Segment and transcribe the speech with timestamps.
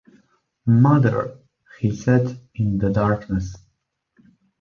[0.65, 1.37] “Mother!”
[1.79, 3.55] he said, in the darkness.